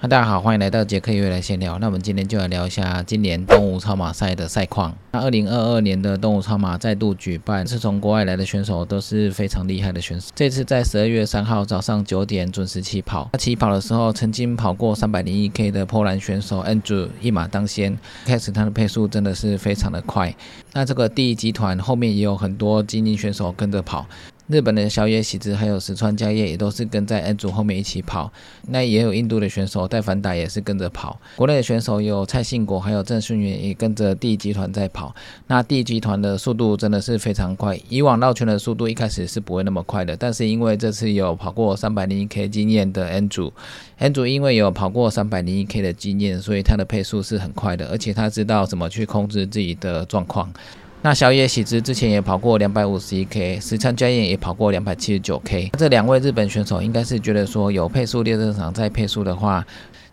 [0.00, 1.76] 大家好，欢迎来到杰克约来闲聊。
[1.80, 4.94] 那我们今天就来聊一下今年东吴超马赛的赛况。
[5.10, 10.30] 那二零二二年的东吴超马再度举办，是从国外来的选手都是非常厉害的选手。
[10.36, 13.28] 这次在十二月三号早上九点准时起跑。
[13.32, 20.32] 他起跑的时候，曾经跑过三百零一 K 的波兰选手 Andrew 一马当先，开始他的配速真的是非常的快。
[20.74, 24.06] 那这个第一集团后面也有很多精英选手跟着跑。
[24.48, 28.32] 日本的小野喜之还有石川佳叶也都是跟在 N 组后面一起跑，
[28.68, 31.20] 那也有印度的选手戴凡达也是跟着跑。
[31.36, 35.14] 国内的选手有蔡信国还有郑顺元也跟着第一集团在跑。
[35.48, 43.52] 那第一集团的速度真的是非常快，以往绕圈的速度一开始是不会那么快的，但是因为这次有跑过三百零一 K 经验的 N 组
[43.98, 50.50] ，N 组因为有跑过三百零一 K 的经验，所以他的配速是很快的，而且他知道怎么去控制自己的状况。
[51.00, 55.70] 那小野喜之之前也跑过两百五十一 K，石川佳彦也跑过两百七十九 K。
[55.78, 59.64] 这两位日本选手应该是觉得说有配速列车长在配速的话，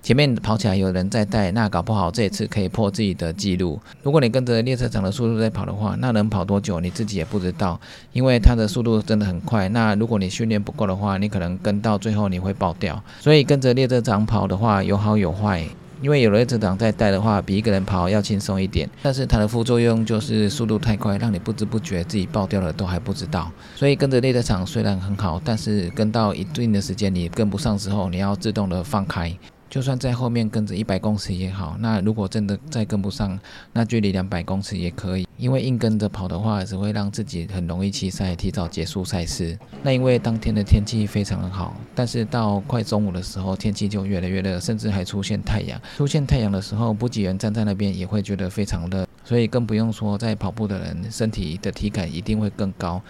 [0.04, 3.80] 前面跑起来有人在带，那搞不好这一次可以破自己的记录。
[4.04, 7.80] 如果你跟着列车长的速度在跑的话，那能跑多久你自己也不知道，
[8.14, 9.68] 因为他的速度真的很快。
[9.70, 13.04] 那如果你训练不够的话，你可能跟到最后你会爆掉。
[13.20, 15.66] 所以跟着列车长跑的话，有好有坏。
[16.06, 23.52] 因为有了车长在带的话，比一个人跑要轻松一点，但是它的副作用就是速度太快，让你不知不觉自己爆掉了都还不知道。
[23.76, 29.36] 所以跟着列车长虽然很好，但是跟到一定的时间你跟不上之后，你要自动的放开。
[29.70, 33.38] 就算在后面跟着一百公尺也好，那如果真的再跟不上，
[33.74, 35.28] 那距离两百公尺也可以。
[35.38, 39.58] 因为硬跟着跑的话，只会让自己很容易弃赛，提早结束赛事。
[39.84, 45.82] 那因为当天的天气非常好，但是到快中午的时候，天气就越来越热，甚至还出现太阳。
[45.98, 49.06] 出现太阳的时候，补给员站在那边也会觉得非常热。
[49.26, 53.02] 所以更不用说在跑步的人，身体的体感一定会更高。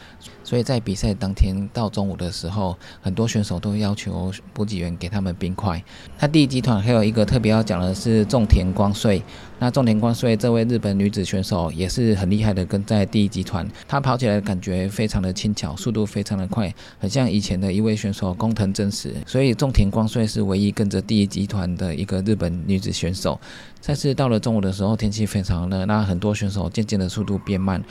[0.44, 5.83] 所以在比赛当天到中午的时候，很多选手都要求补给员给他们冰块。
[6.19, 9.22] 那第一集团还有一个特别要讲的是种田光穗。
[9.57, 19.13] 那种田光穗这位日本女子选手也是很厉害的，跟在第一集团，她跑起来感觉非常的轻巧，速度非常的快，很像以前的一位选手工藤真实。
[19.25, 23.39] 所以种田光穗是唯一跟着第一集团的一个日本女子选手。
[23.79, 27.83] 赛事到了中午的时候，天气非常热，那很多选手渐渐的速度变慢。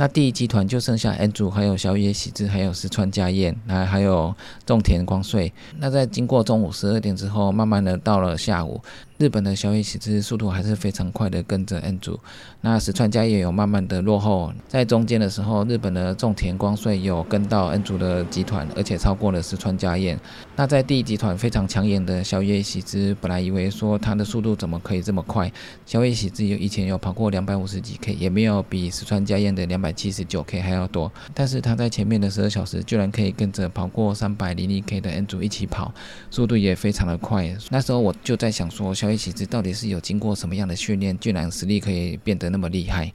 [0.00, 4.34] 那第一集团就剩下 N 组，还有小野喜之，还有石川佳彦，那还有
[4.64, 5.52] 种田光穗。
[5.76, 8.80] 那在经过中午十二点之后，慢慢的到了下午，
[9.18, 12.18] 日本的小野喜之速度还是非常快的，跟着 N 组。
[12.62, 20.18] 那石川佳彦有慢慢的落后，在中间的时候，日本的种田光穗有跟到 N 组的集团，而且超过了石川佳彦。
[20.56, 25.52] 那在第一集团非常抢眼的小野喜之，本来以为说他的速度怎么可以这么快？
[25.84, 29.89] 小野喜之有以前有跑过两百五十几 K，也没有比石川佳彦的两百。
[29.92, 35.92] 七十九 K 还要多，但是他在前面的十二小时居然可以跟着跑过三百零一 K 的 N 组一起跑，
[36.30, 37.54] 速度也非常的快。
[37.70, 43.12] 那时候我就在想说，小野喜之到底是有经过什么样的训练，居然实力可以变得那么厉害？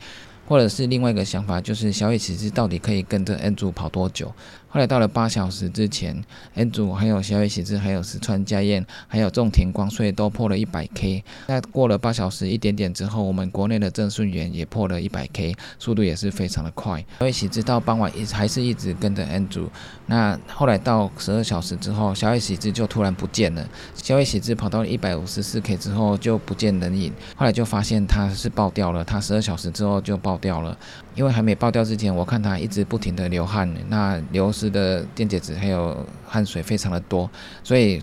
[0.47, 4.31] 或者是另外一个想法，就是小野喜之到底可以跟着 N 组跑多久？
[4.75, 6.22] 后来到了八小时之前
[6.56, 11.24] ，N 组还有小野喜之、还有石川佳彦、还有种田光穗都破了一百 K。
[11.47, 17.02] 那过了八小时一点点之后，我们国内的郑顺元也破了一百 K，速度也是非常的快。
[17.22, 19.69] 小野喜之到傍晚一还是一直跟着 N 组。
[20.08, 23.66] 那后来到十二小时之后，小野喜之就突然不见了。
[23.96, 29.06] 小野喜之跑到了一百五十四 K 之后就不见人影，后来就发现他是爆掉了。
[29.06, 30.78] 他十二小时之后就爆掉了，
[31.16, 34.64] 因为还没爆掉之前，我看他一直不停的流汗，那流失。
[34.69, 37.29] 的电解质还有汗水非常的多，
[37.63, 38.01] 所以。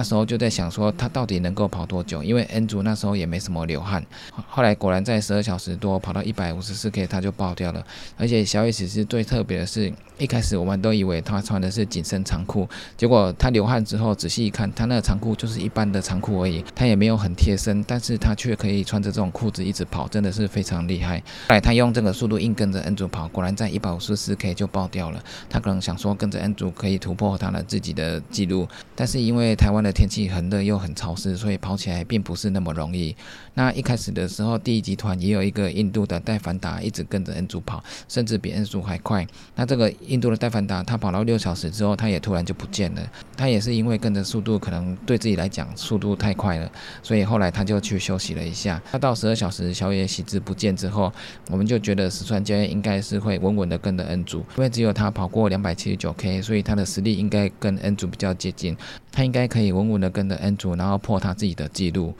[0.00, 4.02] 那时候就在想说他到底能够跑多久，因为 N 组那时候也没什么流汗。
[4.48, 7.84] 后来果然在十二小时多跑到一百五十四 K，他就爆掉了。
[8.16, 12.66] 而且小野喜是最特别的是，一开始我们都以为他穿的是紧身长裤，
[12.96, 21.18] 结果他流汗之后仔细一看，他那个长裤就是一般的长裤而已，他也没有很贴身，但是他却可以穿着这种裤子一直跑，真的是非常厉害。
[21.18, 25.22] 后来他用这个速度硬跟着 N 组跑，果然在一百五十四 K 就爆掉了。
[25.50, 28.66] 他可能想说跟着 N 组可以突破他的自己的记录，
[28.96, 33.14] 但是因为台湾的天气很热又很潮湿，所以跑起来并不是那么容易。
[33.54, 39.26] 那一开始的时候，第一集团也有一个印度的戴凡达一直跟着 N 组跑，甚至比 N 组还快。
[39.56, 43.02] 那这个印度的戴凡达，他跑到六小时之后，他也突然就不见了。
[43.36, 46.70] 他也是因为跟着速度，可能对自己来讲速度太快了，
[47.02, 48.80] 所以后来他就去休息了一下。
[48.90, 51.12] 他到十二小时小野喜之不见之后，
[51.50, 58.76] 我们就觉得石川佳彦应该是会稳稳的跟着 N 组，因为只有他跑过两百七十九 K，所以他的实力应该跟 N 组比较接近。
[59.12, 62.14] 他应该可以稳稳的跟着 N 组，然后破他自己的记录。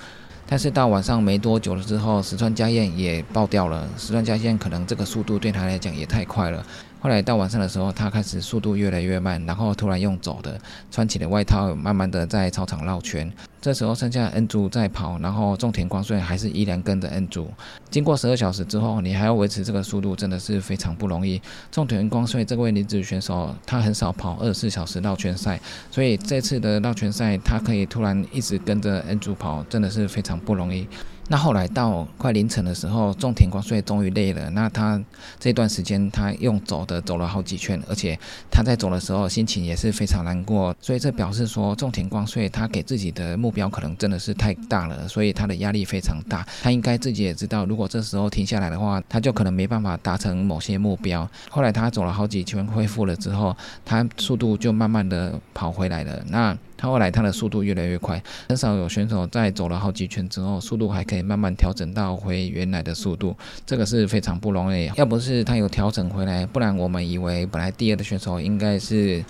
[0.47, 3.89] 但是到晚上没多久了之后，石川佳彦也爆掉了。
[3.97, 6.67] 石川佳彦可能这个速度对他来讲也太快了。
[7.01, 10.61] 后来到晚上的时候，他开始速度越来越慢，然后突然用走的，
[10.91, 13.33] 穿起了外套，慢慢的在操场绕圈。
[13.59, 17.51] 这时候剩下 N 组在跑，然后种田光穗还是依然跟着 N 组。
[17.91, 21.41] 经过十二小时之后，你还要维持这个速度，真的是非常不容易。
[21.71, 25.59] 种田光穗这位女子选手，她很少跑二十四小时绕圈赛，
[25.91, 30.87] 所以这次的绕圈赛，她可以突然一直跟着 N 组跑，真的是非常不容易。
[31.31, 34.51] 那后来到快凌晨的时候，种田光穗终于累了。
[34.51, 35.01] 那他
[35.39, 38.19] 这段时间他用走的走了好几圈，而且
[38.51, 40.75] 他在走的时候心情也是非常难过。
[40.81, 46.45] 所以这表示说，种田光穗他给自己的目标可能真的是太大了，所以他的压力非常大。
[46.61, 51.31] 他应该自己也知道，如果这时候停下来的话，他就可能没办法达成某些目标。
[51.49, 56.21] 后来他走了好几圈恢复了之后，他速度就慢慢的跑回来了。
[56.27, 63.37] 那他后来他的速度越来越快，很少有选手在走了好几圈之后，速度还可以慢慢调整到回原来的速度，
[63.67, 64.91] 这个是非常不容易。
[64.97, 69.23] 要不是他有调整回来，不然我们以为本来第二的选手应该是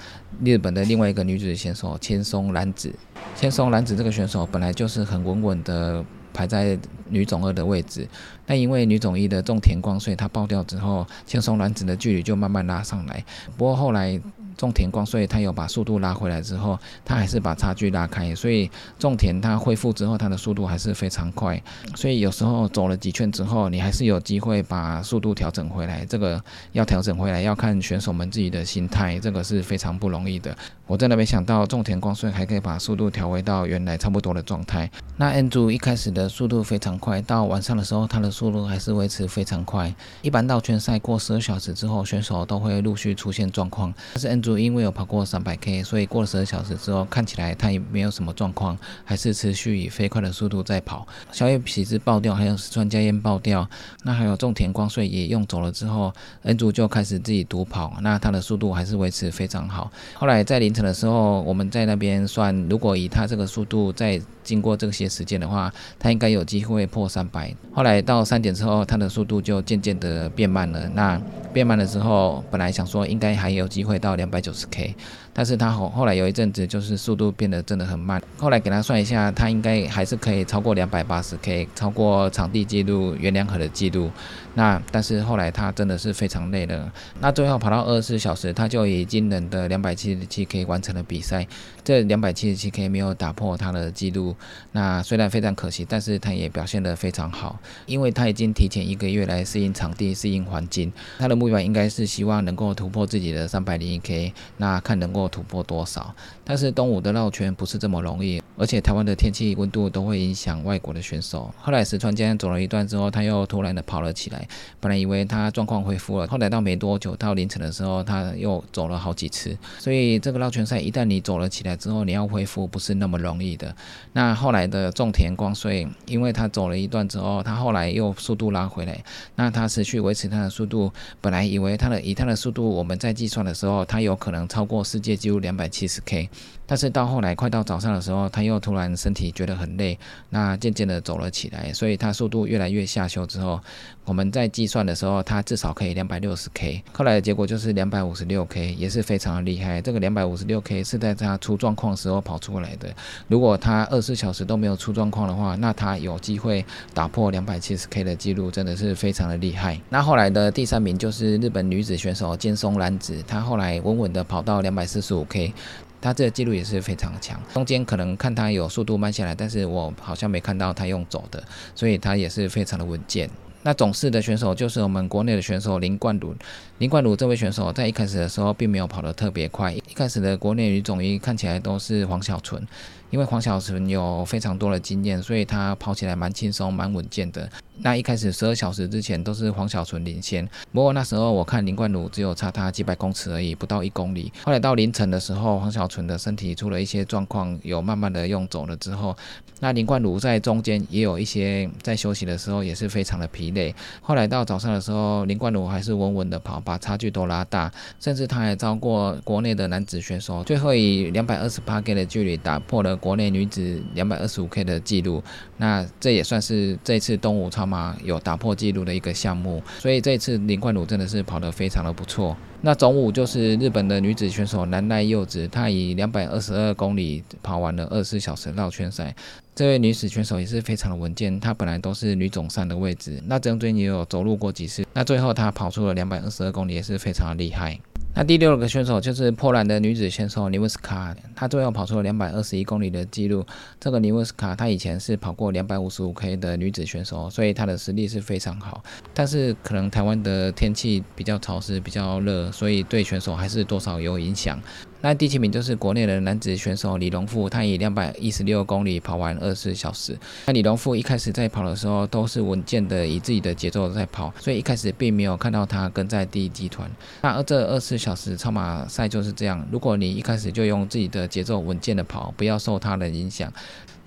[0.44, 2.94] 日本的另外一个女子选手千松兰子。
[3.35, 8.06] 千松兰子这个选手本来就是很稳稳的排在女总二的位置，
[8.47, 13.25] 但因为女总一的种田光所以她爆掉之后，千松兰子的距离就慢慢拉上来。
[13.56, 14.20] 不过后来。
[14.60, 21.58] 种田光穗他有把速度拉回来之后，他还是把差距拉开，所以种田他恢复之后，他的速度还是非常快。
[21.96, 26.04] 所以有时候走了几圈之后，你还是有机会把速度调整回来。
[26.04, 26.38] 这个
[26.72, 30.54] 要调整回来，要看选手们自己的心态，这个是非常不容易的。
[30.86, 34.90] 我真的没想到种田光穗还可以把速度调回到原来差不多的状态。
[35.16, 39.94] 那 N 组一开始的速度非常快，到晚上的时候，他的速度还是维持非常快。
[40.20, 51.06] 一般到圈赛过十二小时之后，选手都会陆续出现状况，但是 N 因为有跑过三百 K，所以过了十二小时之后，看起来他也没有什么状况，还是持续以飞快的速度在跑。
[51.32, 53.69] 小野皮质爆掉，还有石川家彦爆掉，
[54.05, 56.12] 那还有种田光穗也用走了之后
[56.43, 59.91] ，N 组就开始自己独跑，那他的速度还是维持非常好。
[60.14, 64.20] 后来在凌晨的时候，我们在那边算，如果以他这个速度在
[64.50, 67.55] 经过这些时间的话，他应该有机会破三百。
[67.73, 70.88] 后来到三点之后，他的速度就渐渐的变慢了。
[70.93, 71.20] 那
[71.52, 74.97] 变慢了之后，本来想说应该还有机会到两百九十 K。
[75.32, 84.11] 但是他后后来有一阵子就是速度变得真的很慢，后来给他算一下，他应该还是可以超过两百八十 K，超过场地记录袁良和的记录。
[84.55, 91.47] 那但是后来他真的是非常累了，那最后跑到二十四小时，他就以惊人的两百七十七 K 完成了比赛。
[91.82, 94.37] 这两百七十七 K 没有打破他的纪录，
[94.73, 100.93] 那虽然非常可惜，但是他也表现得非常好，因为他已经提前一个月来适应场地、适应环境。
[101.19, 105.31] 他的目标应该是希望能够突破自己的三百零一 K，那看能够。
[105.31, 106.12] 突破多少？
[106.44, 111.55] 但是东武的绕圈不是这么容易，而且台湾的天气温度都会影响外国的选手。
[111.56, 114.49] 后来石川江走了一段之后，他又突然的跑了起来。
[114.81, 119.56] 本来以为他状况恢复了，后来到没多久，到凌晨的时候，他又走了好几次。
[119.79, 123.73] 所以这个绕圈赛一旦你走了起来之后，你要恢复不是那么容易的。
[124.14, 129.00] 那后来的种田光穗，因为他走了一段之后，他后来又速度拉回来，
[129.37, 130.91] 那他持续维持他的速度。
[131.20, 135.11] 本来以为他的以他的速度，我们在计算的时候，他有可能超过世界。
[135.20, 136.31] 纪录两百七十 K，
[136.70, 143.26] 但是到后来快到早上的时候，他又突然身体觉得很累，那渐渐的走了起来，所以他速度越来越下修。
[143.26, 143.61] 之后
[144.05, 149.82] 我们在计算的时候，他至少可以两百六十 K，后来的结果就是两百五十六 K，也是非常的厉害。
[149.82, 152.88] 这个两百五十六 K 是在他出状况时候跑出来的。
[153.26, 159.80] 如果他二十四小时都没有出状况的话，那他有机会打破两百七十 K 的记录，真的是非常的厉害。
[159.88, 165.52] 那后来的第三名就是日本女子选手兼松兰子，她后来稳稳的跑到两百四十五 k
[166.00, 167.40] 他这个记录也是非常强。
[167.52, 171.42] 中间可能看他有速度慢下来，但是我好像没看到他用走的，
[171.75, 173.28] 所以他也是非常的稳健。
[173.62, 176.35] 那总是的选手就是我们国内的选手林冠儒。
[176.78, 182.66] 林冠儒这位选手在一开始的时候并没有跑得特别快，一开始的国内女总一看起来都是黄小纯。
[183.11, 187.49] 因为黄小纯有非常多的经验，所以他跑起来蛮轻松、蛮稳健的。
[187.83, 194.31] 那一开始十二小时之前都是黄小纯领先，不过那时候我看林冠儒只有差他几百公尺而已，不到一公里。
[194.45, 199.17] 后来到凌晨的时候，黄小纯的身体出了一些状况，有慢慢的用走了之后，
[199.61, 203.75] 那林冠儒在中间也有一些在休息的时候也是非常的疲累。
[204.02, 213.00] 后来到早上的时候，林冠儒还是稳稳的跑，把差距都拉大，甚至他还超过国内的男子选手，最后以两百二十八 K 的距离打破了。
[213.00, 215.23] 国内女子两百二十五 K 的记录，
[215.57, 222.37] 那这也算是这次东武超马有打破纪录的一个项目，所以这次林冠儒真的是跑得非常的不错。
[222.62, 229.14] 那总武就是日本的女子选手南濑柚子，她以两百二十二公里跑完了二十四小时绕圈赛。
[229.54, 237.78] 这位女子选手也是非常的稳健，她本来都是女总三的位置，那中间也有走路过几次，那最后她跑出了两百二十二公里，也是非常的厉害。
[238.12, 243.47] 那第六个选手就是波兰的女子选手尼沃斯卡，她最后跑出了两百二十一公里的记录。
[243.79, 248.83] 这个尼沃斯卡她以前是跑过两百五十五 K 的女子选手，所以她的实力是非常好。
[249.14, 254.61] 但是可能台湾的天气比较潮湿、比较热，所以对选手还是多少有影响。
[255.02, 260.16] 那第七名就是国内的男子选手李荣富，他以两百一十六公里跑完二十四小时。
[260.47, 266.90] 那李荣富一开始在跑的时候都是稳健的，以自己的节奏在跑，所以一开始并没有看到他跟在第一集团。
[267.23, 273.52] 那这二十四小时超马赛就是这样，如果你一开始就用自己的节奏稳健的跑，不要受他的影响。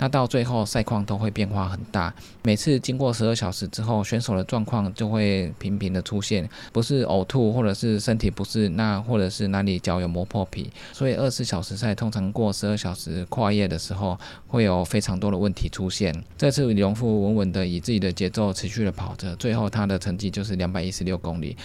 [0.03, 10.69] 那到最后赛况都会变化很大，每次经过十二小时之后，选手的状况就会频频的出现，不是呕吐或者是身体不适，那或者是哪里脚有磨破皮。
[10.91, 16.13] 所以二十小时赛通常过十二小时跨越的时候，会有非常多的问题出现。
[16.37, 21.55] 这次李荣富稳稳的以自己的节奏持续的跑着，最后他的成绩就是两百一十六公里，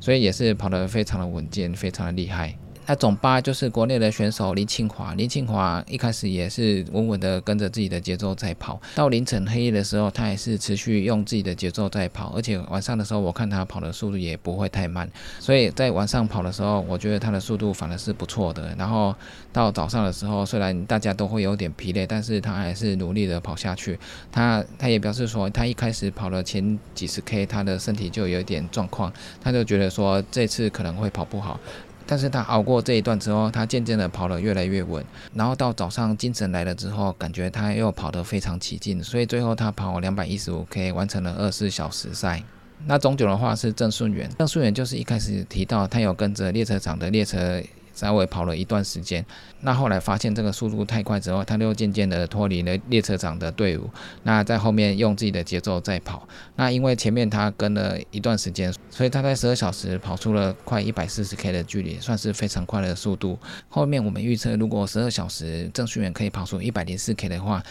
[0.00, 2.58] 所以也是跑得非常的稳健，非常的厉害。
[2.88, 18.72] 那总八就是国内的选手林庆华，林庆华一开始也是稳稳的跟着自己的节奏在跑，到凌晨黑夜的时候，他也是持续用自己的节奏在跑，而且晚上的时候，我看他跑的速度也不会太慢，所以在晚上跑的时候，我觉得他的速度反而是不错的。
[18.78, 19.12] 然后
[19.52, 23.98] 到早上的时候，虽然大家都会有点疲累，但是他还是努力的跑下去。
[24.30, 29.12] 他他也表示说，他一开始跑了前几十 K，他的身体就有点状况，
[29.42, 31.58] 他就觉得说这次可能会跑不好。
[32.06, 42.42] 但是他熬过这一段之后，他渐渐的跑得越来越稳，然后到早上精神来了之后，感觉他又跑得非常起劲，所以最后他跑两百一十五 K，完成了二十四小时赛。
[42.86, 47.62] 那中九的话是郑顺元，郑顺元就是一开始提到他有跟着列车长的列车。
[47.96, 49.24] 稍微跑了一段时间，
[49.62, 53.88] 那后来发现这个速度太快之后，他就渐渐的脱离了列车长的队伍。
[54.22, 56.28] 那在后面用自己的节奏在跑。
[56.56, 63.38] 那因为前面他跟了一段时间，所以他在十二小时跑出了快一百四十 K 的距离，算是非常快的速度。
[63.68, 67.62] 后面我们预测，如果十二小时郑旭远可以跑出一百零四 K 的话，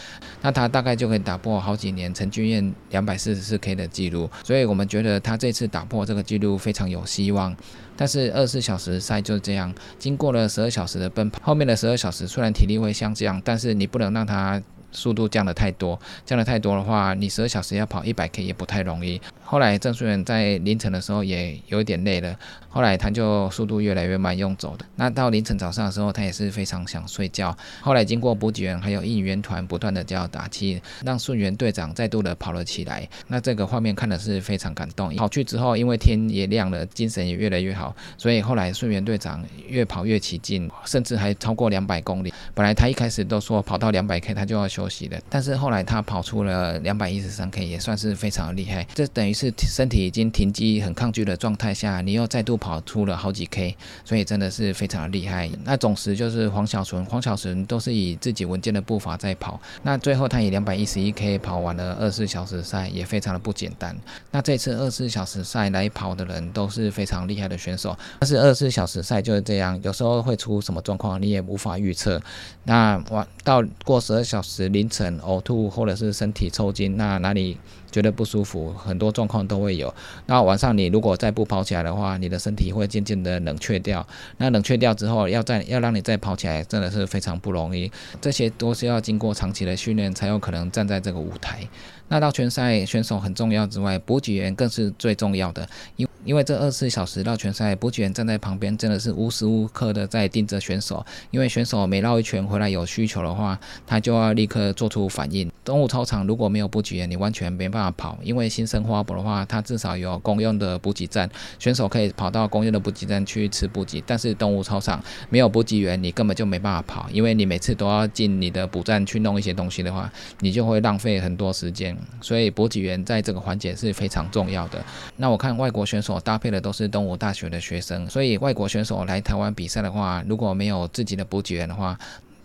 [0.42, 4.28] 那他大概就可以打破好几年陈俊彦两百四十四 K 的记录。
[4.42, 7.56] 所以我们觉得他这次打破这个记录非常有希望。
[7.96, 14.60] 但是二十四小时赛就是这样，经过了十二小时的奔跑，后面的十二小时虽然体力会像这样，但是你不能让它
[14.96, 19.20] 速度降得太多，降得太多的话，你十二小时要跑一百 K 也不太容易。
[19.44, 22.36] 后来郑书远在凌晨的时候也有一点累了，
[22.68, 24.84] 后来他就速度越来越慢，用走的。
[24.96, 27.56] 那到凌晨早上的时候，他也是非常想睡觉。
[27.80, 33.08] 后来经过补给员还有应援团不断的叫打气，让顺源队长再度的跑了起来。
[33.28, 35.14] 那这个画面看的是非常感动。
[35.16, 42.32] 跑去之后，因为天也亮了，精神也越来越好，所以后来顺源队长越跑越起劲，甚至还超过两百公里。
[42.54, 48.84] 本来他一开始都说跑到两百 K 他就要休休息的，但是后来他跑出了两百一十三 K，也算是非常厉害。
[48.92, 49.36] 这等于。
[49.36, 55.50] 是身体已经停机、很抗拒的状态下，你又再度跑出了好几 K，所以真的是非常的厉害。
[55.62, 59.60] 那总时就是黄小纯，黄小纯都是以自己稳健的步伐在跑。
[59.82, 63.94] 那最后他以两百一十一 K 跑完了二十四小时赛，也非常的不简单。
[64.30, 67.94] 那这次二十四小时赛来跑的人都是非常厉害的选手。
[68.20, 72.18] 但是二十四小时赛就是这样，有时候会出什么状况，你也无法预测。
[72.64, 77.56] 那完到过十二小时凌晨呕吐或者是身体抽筋，那哪里？
[77.96, 79.92] 觉得不舒服，很多状况都会有。
[80.26, 84.06] 那晚上你如果再不跑起来的话，你的身体会渐渐的冷却掉。
[84.36, 87.90] 那冷却掉之后，要再要让你再跑起来，真的是非常不容易。
[88.20, 91.66] 这些都是要经过长期的训练，才有可能站在这个舞台。
[92.08, 95.66] 那到拳赛选手很重要之外，补给员更是最重要的。
[95.96, 101.04] 因因为这二十四小时绕圈赛，补给员站在旁边，真的是无时无刻的在盯着选手。
[101.30, 105.50] 因为选手每绕一圈回来有需求的话，他就要立刻做出反应。
[105.64, 108.18] 中午操场如果没有补给员，你完全没办法跑。
[108.22, 114.02] 因为新生花博的话，它至少有公用的补给站，选手可以跑到公用的补给站去吃补给。
[114.06, 121.96] 但是动物操场没有补给员，你根本就没办法跑，因为你每次都要进你的补站去弄一些东西的话，你就会浪费很多时间。
[122.20, 124.84] 所以补给员在这个环节是非常重要的。
[125.16, 126.16] 那我看外国选手。
[126.26, 131.96] 搭配的都是东吴大学的学生，所以外国选手来台湾比赛的话，如果没有自己的补给员的话，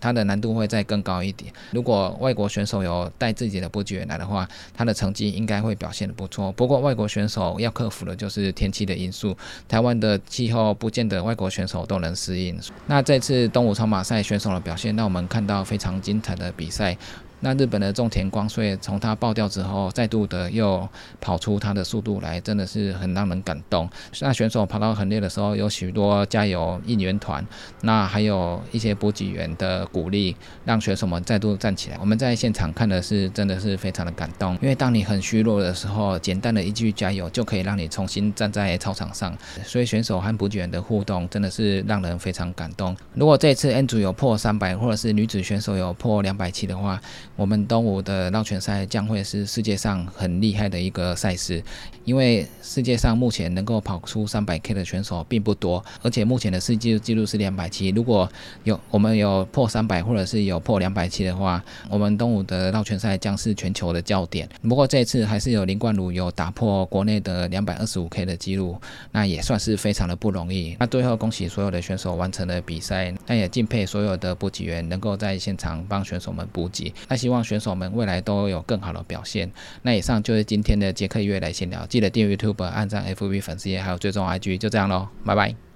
[0.01, 1.53] 它的难度会再更高一点。
[1.71, 6.51] 如果外国选手有带自己的布局员来的话，他的成绩应该会表现的不错。
[6.51, 9.37] 不过外国选手要克服的就是天气的因素，
[9.69, 12.59] 台湾的气候不见得外国选手都能适应。
[12.87, 16.97] 那这次东武超马赛选手的表现，让我们看到非常精彩的比赛。
[17.41, 20.87] 那日本的种田光所以从他爆掉之后，再度的又
[21.19, 23.89] 跑出他的速度来，真的是很让人感动。
[24.21, 27.45] 那选手跑到横列的时候，有许多加油应援团，
[27.81, 31.97] 那还有一些补给员的鼓励，让选手们再度站起来。
[31.99, 39.35] 我们在现场看的是真的是非常的感动，因为当你很虚弱的时候，简单的一句加油就可以让你重新站在操场上。
[39.65, 42.95] 所以选手和补给员的互动真的是让人非常感动。
[43.15, 47.01] 如果这次 N 组有破三百，或者是女子选手有破两百七的话，
[47.41, 51.63] 我们东吴的绕圈赛将会是世界上很厉害的一个赛事。
[52.05, 57.89] 因为世界上目前能够跑出三百 K 的选手并不多，而且目前的世界纪录是两百七。
[57.89, 58.29] 如果
[58.63, 64.47] 有我们有破三百，或者是有破两百七的话，我们东吴的绕圈赛将是全球的焦点。
[64.61, 68.79] 不过这次还是有林冠儒有打破国内的两百二十五 K 的记录，
[69.11, 70.75] 那也算是非常的不容易。
[70.79, 76.91] 那最后恭喜所有的选手完成了比赛，那也敬佩所有的补给员能够在现场帮选手们补给。
[77.07, 79.49] 那希希望选手们未来都有更好的表现。
[79.83, 81.85] 那以上就是今天的杰克月来闲聊。
[81.85, 85.61] 记得订阅 YouTube、按赞 FB 粉丝页，还有追踪 IG，就这样喽，拜拜。